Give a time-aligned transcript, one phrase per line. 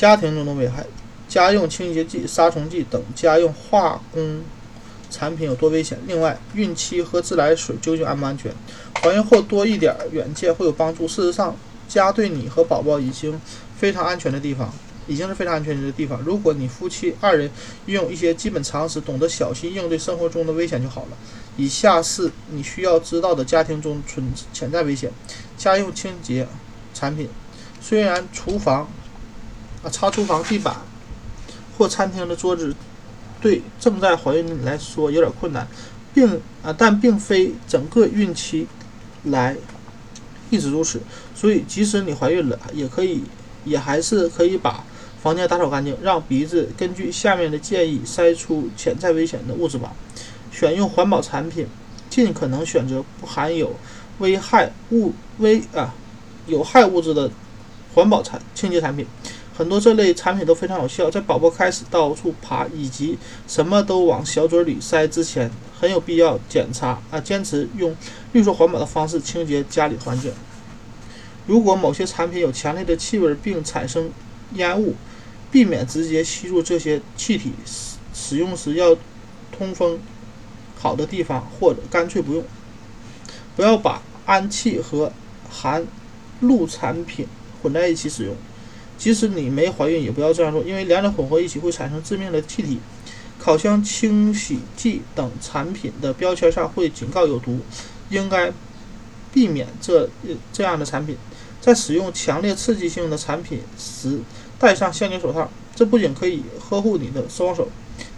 [0.00, 0.86] 家庭中的危害。
[1.28, 4.42] 家用清洁剂、杀虫剂等家用化工
[5.10, 5.98] 产品有多危险？
[6.06, 8.50] 另外，孕期喝自来水究竟安不安全？
[9.02, 11.06] 怀孕后多一点远见会有帮助。
[11.06, 11.54] 事实上，
[11.86, 13.38] 家对你和宝宝已经
[13.76, 14.72] 非常安全的地方，
[15.06, 16.18] 已经是非常安全的地方。
[16.22, 17.50] 如果你夫妻二人
[17.84, 21.08] 运用一些基本常识，懂得小心应对生活中的危险就好了。
[21.58, 25.12] 以下是你需要知道的家庭中存潜在危险：
[25.58, 26.48] 家用清洁
[26.94, 27.28] 产品。
[27.82, 28.88] 虽然厨房
[29.82, 30.76] 啊，擦厨房地板。
[31.78, 32.74] 或餐厅的桌子，
[33.40, 35.66] 对正在怀孕来说有点困难，
[36.12, 38.66] 并啊，但并非整个孕期
[39.24, 39.56] 来
[40.50, 41.00] 一直如此。
[41.34, 43.22] 所以，即使你怀孕了，也可以，
[43.64, 44.84] 也还是可以把
[45.22, 49.94] 房间打扫干净，让鼻子根据下面的建议筛出潜在危险的物质吧。
[50.52, 51.66] 选用环保产品，
[52.10, 53.74] 尽可能选择不含有
[54.18, 55.94] 危害物危啊
[56.46, 57.30] 有害物质的
[57.94, 59.06] 环保产清洁产品。
[59.60, 67.94] 很多这类产品都非常有效，在宝宝开始到处爬以及什么都往小嘴里塞之前，很有必要检查啊，坚持用
[68.32, 70.32] 绿色环保的方式清洁家里环境。
[71.46, 74.10] 如果某些产品有强烈的气味并产生
[74.54, 74.94] 烟雾，
[75.52, 77.52] 避免直接吸入这些气体。
[77.66, 78.96] 使使用时要
[79.52, 79.98] 通风
[80.78, 82.42] 好的地方，或者干脆不用。
[83.54, 85.12] 不要把氨气和
[85.50, 85.86] 含
[86.40, 87.26] 氯产品
[87.62, 88.34] 混在一起使用。
[89.00, 92.78] 即使你没怀孕，也不要这样做，因为两者混合一起会产生致命的气体。
[93.38, 97.60] 烤箱清洗剂等产品的标签上会警告有毒，
[98.10, 98.52] 应该
[99.32, 100.06] 避免这
[100.52, 101.16] 这样的产品。
[101.62, 104.20] 在使用强烈刺激性的产品时，
[104.58, 107.66] 戴上橡胶手套，这不仅可以呵护你的双手，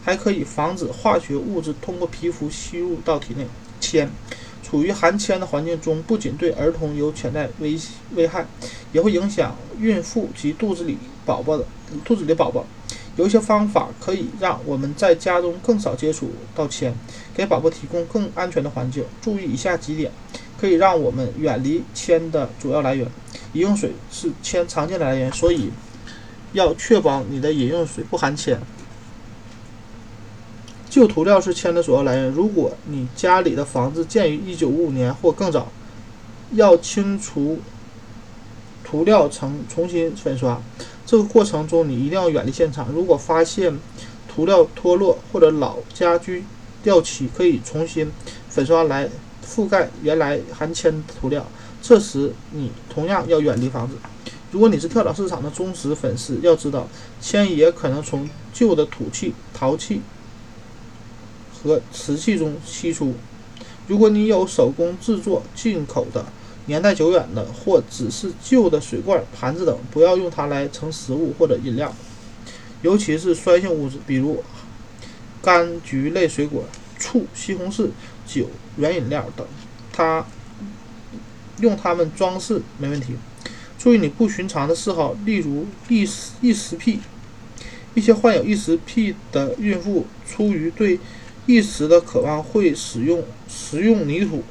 [0.02, 3.46] 还可以防止化学物质通过皮肤吸入到体内。
[3.78, 4.10] 铅。
[4.62, 7.78] 处于含铅的环境中，不仅对儿童有潜在危
[8.14, 8.46] 危害，
[8.92, 10.96] 也会影响孕妇及肚子里
[11.26, 11.64] 宝宝的
[12.04, 12.64] 肚子里宝宝。
[13.16, 16.94] 有一些方法可以让我们在家中更少接触到铅，
[17.34, 19.04] 给宝宝提供更安全的环境。
[19.20, 20.10] 注意以下几点，
[20.58, 23.06] 可以让我们远离铅的主要来源。
[23.52, 25.70] 饮用水是铅常见的来源，所以
[26.54, 28.58] 要确保你的饮用水不含铅。
[30.92, 32.30] 旧涂料是铅的主要来源。
[32.30, 35.72] 如果你家里的房子建于1955年或更早，
[36.52, 37.58] 要清除
[38.84, 40.60] 涂料层，重新粉刷。
[41.06, 42.88] 这个过程中你一定要远离现场。
[42.92, 43.78] 如果发现
[44.28, 46.44] 涂料脱落或者老家具
[46.82, 48.12] 掉漆，可以重新
[48.50, 49.08] 粉刷来
[49.42, 51.46] 覆盖原来含铅涂料。
[51.80, 53.94] 这时你同样要远离房子。
[54.50, 56.86] 如果你是跳蚤市场的忠实粉丝，要知道
[57.18, 60.02] 铅也可能从旧的土器、陶器。
[61.62, 63.14] 和瓷器中析出。
[63.86, 66.24] 如果你有手工制作、进口的、
[66.66, 71.92] 年代久远的或只是旧的水罐、盘子等，不要用它来盛食物或者饮料，
[72.82, 74.42] 尤其是酸性物质，比如
[75.42, 76.64] 柑橘类水果、
[76.98, 77.88] 醋、西红柿、
[78.26, 79.44] 酒、原饮料等。
[79.92, 80.24] 它
[81.58, 83.14] 用它们装饰没问题。
[83.76, 86.08] 注意你不寻常的嗜好，例如异
[86.40, 87.00] 异食癖。
[87.94, 91.00] 一些患有异食癖的孕妇，出于对
[91.46, 94.44] 一时的渴望会使用食用泥土、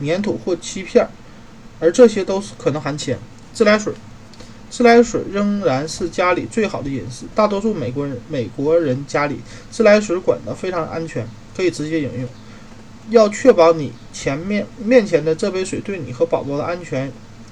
[0.00, 1.08] 粘土或漆片，
[1.80, 3.18] 而这些都是可能含铅。
[3.52, 3.92] 自来水，
[4.70, 7.24] 自来水仍然是家里最好的饮食。
[7.34, 9.40] 大多数美国人美国人家里
[9.70, 12.28] 自来水管的非常安全，可以直接饮用。
[13.10, 17.10] 要确保你前面面前的这杯水对你和宝宝的安全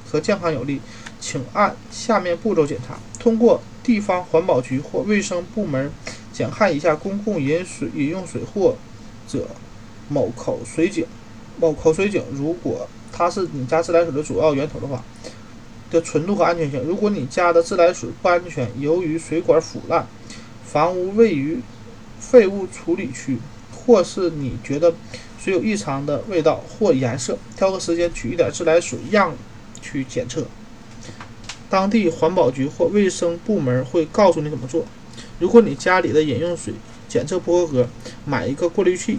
[0.09, 0.81] 和健康有利，
[1.19, 5.91] 请按下面步骤检查：通过地方环保局或卫生部门。
[6.35, 8.77] 检看一下公共饮水饮用水或
[9.29, 9.47] 者
[10.09, 11.07] 某口水井，
[11.61, 15.03] 某口水井，如果它是你家自来水的主要源头的话，
[15.93, 16.83] 的纯度和安全性。
[16.83, 20.09] 如果你家的自来水不安全，由于水管腐烂，
[20.65, 21.61] 房屋位于
[22.19, 23.39] 废物处理区，
[23.73, 24.93] 或是你觉得
[25.39, 29.33] 水有异常的味道或颜色，挑个时间取一点自来水样
[29.81, 30.45] 去检测。
[31.71, 34.85] 当地环保局或卫生部门会告诉你怎么做。
[35.39, 36.75] 如果你家里的饮用水
[37.09, 37.89] 检测不合格，
[38.25, 39.19] 买一个过滤器，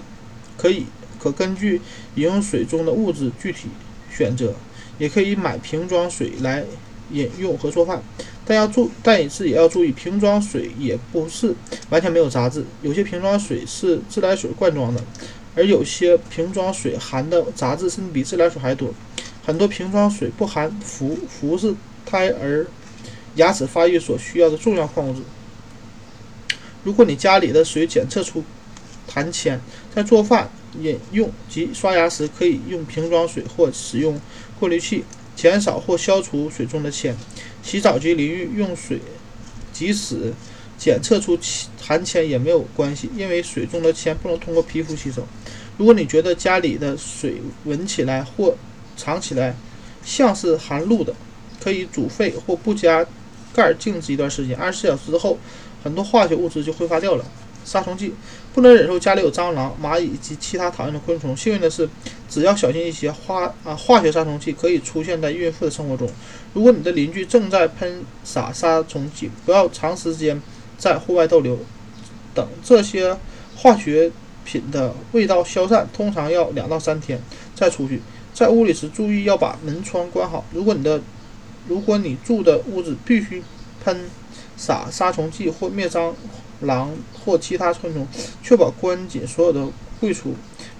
[0.58, 0.86] 可以
[1.20, 1.82] 可根据
[2.16, 3.68] 饮用水中的物质具体
[4.10, 4.54] 选择，
[4.98, 6.64] 也可以买瓶装水来
[7.12, 8.02] 饮用和做饭。
[8.48, 11.56] 但要注，但是也要注意，瓶装水也不是
[11.90, 15.04] 完全没有杂质，有些瓶装水是自来水罐装的，
[15.56, 18.94] 而有些瓶装水含的杂质甚至比自来水还多。
[19.44, 21.74] 很多瓶装水不含氟，氟是
[22.06, 22.68] 胎儿
[23.36, 25.22] 牙齿发育所需要的重要矿物质。
[26.86, 28.44] 如果你家里的水检测出
[29.08, 29.60] 含铅，
[29.94, 30.50] 在做饭、
[30.80, 34.22] 饮用及刷牙时，可以用瓶装水或使用
[34.60, 35.04] 过滤器
[35.36, 37.18] 减少或消除水中的铅。
[37.64, 39.02] 洗澡及淋浴用水
[39.74, 40.32] 即使
[40.78, 41.38] 检测出
[41.82, 45.26] 含铅也没有关系，因为水中的铅不能通过皮肤吸收。
[45.78, 48.56] 如果你觉得家里的水闻起来或
[48.96, 49.56] 尝起来
[50.04, 51.16] 像是含氯的，
[51.60, 53.04] 可以煮沸或不加
[53.54, 55.38] 盖静置一段时间，二十四小时之后，
[55.86, 57.24] 很多化学物质就挥发掉了。
[57.64, 58.14] 杀虫剂
[58.54, 61.36] 不能忍受家里有蟑螂、蚂蚁及其他讨厌的昆虫。
[61.36, 61.88] 幸运的是，
[62.30, 66.08] 只要小心一些，化啊化学杀虫剂可以出现在孕妇的生活中。
[66.54, 70.42] 如果你的邻居正在喷洒杀虫剂，不要长时间
[70.78, 71.58] 在户外逗留，
[72.34, 73.18] 等这些
[73.56, 74.12] 化学
[74.44, 77.20] 品的味道消散，通常要两到三天
[77.56, 78.02] 再出去。
[78.32, 80.46] 在屋里时，注意要把门窗关好。
[80.52, 81.02] 如果你的
[81.68, 83.42] 如果你住的屋子必须
[83.84, 84.02] 喷
[84.58, 86.14] 撒杀虫剂或灭蟑
[86.62, 88.08] 螂或其他昆虫，
[88.42, 89.68] 确保关紧所有的
[90.00, 90.34] 柜橱，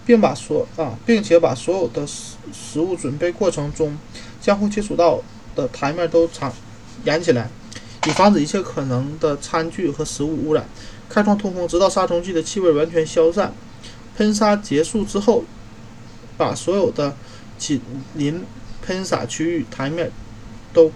[0.06, 3.98] 并把所啊，并且把所有的食食物准备过程中
[4.42, 5.22] 相互接触到
[5.56, 6.54] 的台面都藏
[7.04, 7.50] 严起来，
[8.08, 10.66] 以防止一切可能的餐具和食物污染。
[11.08, 13.54] 开窗通风，直到杀虫剂的气味完全消散。
[14.18, 15.44] 喷洒结束之后，
[16.38, 17.16] 把所有的
[17.58, 17.82] 紧
[18.16, 18.44] 邻
[18.82, 20.12] 喷洒区域台面
[20.74, 20.92] 都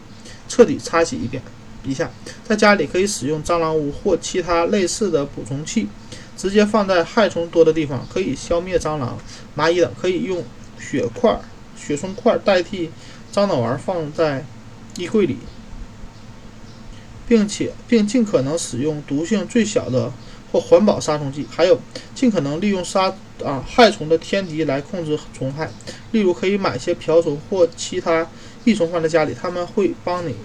[0.47, 1.43] 彻底擦洗一遍。
[1.83, 2.09] 一下，
[2.43, 5.87] 在家里可以使用蟑螂屋或其他类似的捕虫器，
[6.35, 9.17] 直接放在害虫多的地方，可以消灭蟑螂、
[9.55, 9.91] 蚂蚁等。
[9.99, 10.43] 可以用
[10.79, 11.39] 血块、
[11.75, 12.89] 血松块代替
[13.31, 14.45] 樟脑丸放在
[14.97, 15.37] 衣柜里，
[17.27, 20.11] 并且并尽可能使用毒性最小的
[20.51, 21.45] 或环保杀虫剂。
[21.49, 21.79] 还有，
[22.15, 25.69] 尽可能利用杀啊害虫的天敌来控制虫害。
[26.11, 28.27] 例如，可以买些瓢虫或其他
[28.63, 30.35] 益虫放在家里，他们会帮你。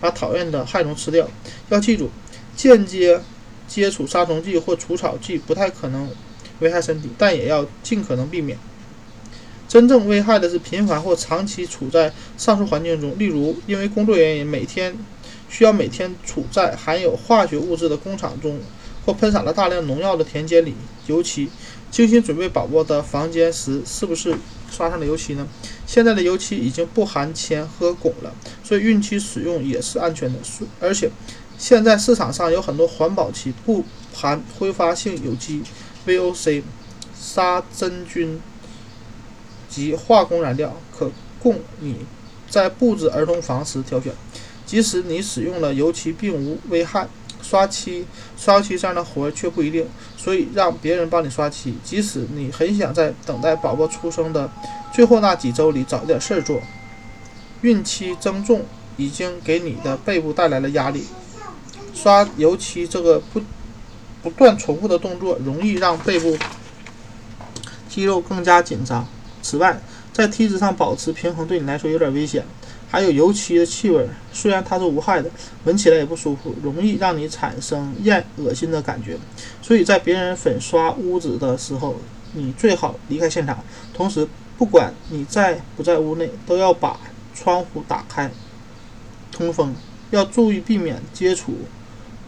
[0.00, 1.28] 把讨厌的害虫吃掉。
[1.68, 2.10] 要记住，
[2.56, 3.20] 间接
[3.68, 6.10] 接触杀虫剂或除草剂不太可能
[6.60, 8.58] 危害身体，但也要尽可能避免。
[9.68, 14.96] 真正危害的是频繁或长期处在上述环境中，例如因为工作原因每天
[15.48, 18.58] 需要每天处在含有化学物质的工厂中，
[19.06, 20.74] 或喷洒了大量农药的田间里。
[21.06, 21.48] 尤其
[21.90, 24.34] 精心准备宝宝的房间时，是不是？
[24.70, 25.46] 刷上了油漆呢？
[25.92, 28.32] 现在的油漆已经不含铅和汞了，
[28.62, 30.38] 所以孕期使用也是安全的。
[30.78, 31.10] 而且，
[31.58, 33.84] 现在市场上有很多环保漆，不
[34.14, 35.64] 含挥发性有机、
[36.06, 36.62] VOC、
[37.20, 38.40] 杀真菌
[39.68, 41.10] 及化工燃料，可
[41.40, 41.96] 供你
[42.48, 44.12] 在布置儿童房时挑选。
[44.64, 47.08] 即使你使用了油漆，并无危害。
[47.42, 48.06] 刷漆、
[48.36, 51.74] 刷漆这样的活却不一定，所以让别人帮你刷漆。
[51.82, 54.50] 即使你很想在等待宝宝出生的
[54.92, 56.60] 最后那几周里找点事儿做，
[57.62, 58.64] 孕期增重
[58.96, 61.04] 已经给你的背部带来了压力。
[61.94, 63.42] 刷油漆这个不
[64.22, 66.36] 不断重复的动作，容易让背部
[67.88, 69.06] 肌肉更加紧张。
[69.42, 69.80] 此外，
[70.12, 72.44] 在梯子上保持平衡对你来说有点危险。
[72.90, 75.30] 还有油漆的气味，虽然它是无害的，
[75.64, 79.16] 闻起来也不舒服，容易让你产生厌恶心的感觉。
[79.62, 81.96] 所以在别人粉刷屋子的时候，
[82.34, 83.62] 你最好离开现场。
[83.94, 84.26] 同时，
[84.58, 86.98] 不管你在不在屋内，都要把
[87.32, 88.28] 窗户打开
[89.30, 89.72] 通风。
[90.10, 91.54] 要注意避免接触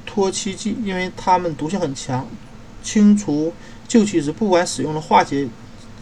[0.07, 2.29] 脱漆剂，因为它们毒性很强。
[2.85, 3.53] 清除
[3.89, 5.49] 旧漆时，不管使用了化学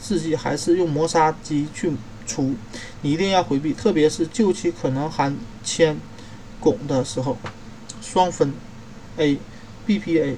[0.02, 1.90] 制剂还是用磨砂机去。
[2.31, 2.55] 除，
[3.03, 5.99] 你一定要回避，特别是旧漆可能含铅、
[6.62, 7.37] 汞的时候。
[8.00, 8.53] 双酚
[9.17, 9.38] A、
[9.87, 10.37] BPA，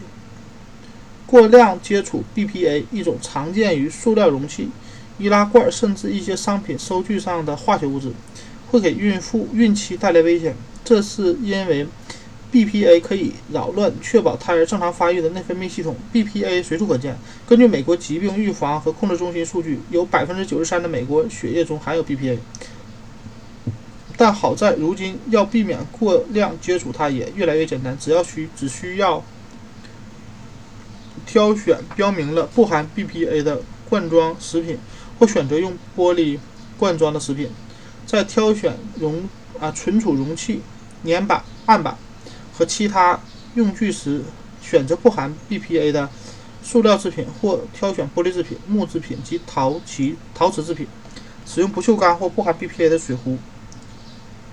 [1.26, 4.70] 过量接触 BPA，一种常见于塑料容器、
[5.18, 8.10] 易拉罐甚至一些商品收据上的化学物质，
[8.70, 10.56] 会给孕妇孕期带来危险。
[10.82, 11.86] 这是因为。
[12.52, 15.96] BPA 可以扰乱确保胎儿正常发育的内分泌系统。
[16.12, 17.16] BPA 随处可见。
[17.48, 22.36] 根据美国疾病预防和控制中心数据，有百分之九十三的美国血液中含有 BPA。
[24.18, 29.24] 但好在如今要避免过量接触它也越来越简单，只要需只需要
[31.24, 34.78] 挑选标明了不含 BPA 的罐装食品，
[35.18, 36.38] 或选择用玻璃
[36.76, 37.48] 罐装的食品。
[38.04, 39.26] 再挑选容
[39.58, 40.60] 啊存储容器、
[41.04, 41.96] 粘板、案板。
[42.52, 43.18] 和其他
[43.54, 44.22] 用具时，
[44.62, 46.08] 选择不含 BPA 的
[46.62, 50.86] 塑料制品，或挑选玻璃制品、木制品及陶器、陶瓷制品。
[51.44, 53.36] 使用不锈钢或不含 BPA 的水壶。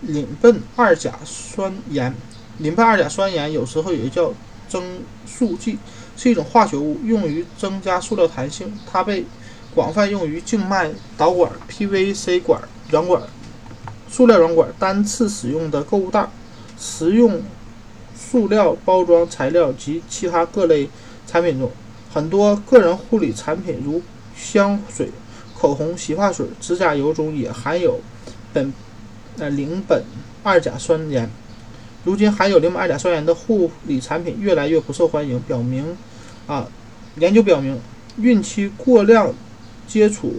[0.01, 2.15] 邻苯二甲酸盐，
[2.57, 4.33] 邻苯二甲酸盐有时候也叫
[4.67, 5.77] 增塑剂，
[6.17, 8.73] 是一种化学物，用于增加塑料弹性。
[8.91, 9.23] 它被
[9.75, 13.21] 广泛用于静脉导管、PVC 管、软管、
[14.09, 16.27] 塑料软管、单次使用的购物袋、
[16.77, 17.39] 食用。
[18.29, 20.87] 塑料包装材料及其他各类
[21.25, 21.71] 产品中，
[22.13, 23.99] 很多个人护理产品如
[24.37, 25.09] 香水、
[25.57, 27.99] 口红、洗发水、指甲油中也含有
[28.53, 28.71] 苯
[29.39, 30.01] 呃邻苯
[30.43, 31.27] 二甲酸盐。
[32.05, 35.97] 如今含有邻苯二甲酸盐的护理产品越来越不受欢迎，表明
[36.45, 36.67] 啊，
[37.15, 37.79] 研究表明，
[38.17, 39.33] 孕期过量
[39.87, 40.33] 接触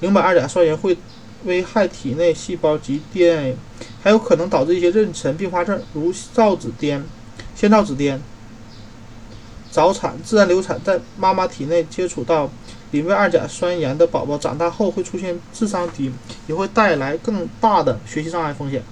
[0.00, 0.96] 邻苯二甲酸盐会
[1.44, 3.54] 危害体内细胞及 DNA，
[4.02, 7.02] 还有可能导致一些妊娠并发症，如造子癫、
[7.54, 8.18] 先兆子癫。
[9.70, 12.48] 早产、自然流产，在妈妈体内接触到
[12.92, 16.12] 邻苯二甲酸盐的宝宝，长大后会出现智商低，
[16.46, 18.82] 也会带来更大的学习障碍风险。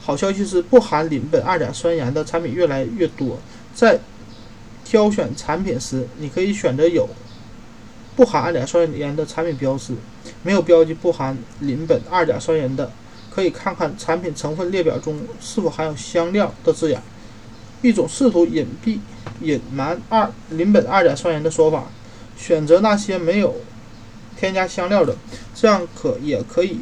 [0.00, 3.38] 好消息是，不含邻苯二甲酸盐的产品越来越多。
[3.74, 4.00] 在
[4.84, 7.06] 挑选产品时，你可以选择有
[8.16, 9.94] 不含二甲酸盐的产品标识，
[10.42, 12.90] 没有标记不含邻苯二甲酸盐的，
[13.30, 17.02] 可以看看产品成分列表中是否含有香料的字眼。
[17.82, 18.98] 一种试图隐蔽、
[19.40, 21.84] 隐瞒二邻苯二甲酸盐的说法，
[22.36, 23.56] 选择那些没有
[24.38, 25.16] 添加香料的，
[25.52, 26.78] 这样可也可以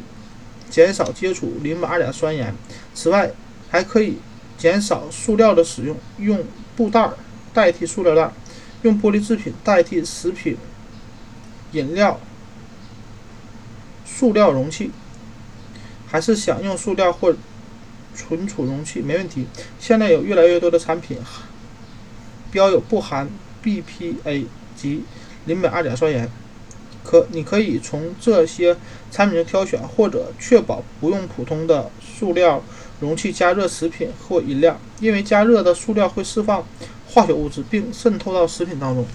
[0.69, 2.53] 减少接触邻苯二甲酸盐。
[2.93, 3.31] 此外，
[3.69, 4.17] 还可以
[4.57, 6.43] 减少塑料的使用，用
[6.75, 7.09] 布袋
[7.51, 8.31] 代替塑料袋，
[8.83, 10.55] 用玻璃制品代替食品、
[11.71, 12.19] 饮料、
[14.05, 14.91] 塑料容器，
[16.07, 17.35] 还是想用塑料或？
[18.21, 19.47] 存储容器没问题。
[19.79, 21.17] 现在有越来越多的产品
[22.51, 23.27] 标有不含
[23.63, 25.03] BPA 及
[25.45, 26.29] 邻苯二甲酸盐，
[27.03, 28.77] 可你可以从这些
[29.09, 32.61] 产品中挑选，或者确保不用普通的塑料
[32.99, 36.65] 容器加热食品或饮料，因为加热的塑料会释放
[37.07, 39.05] 化学物质并渗透到食品当中。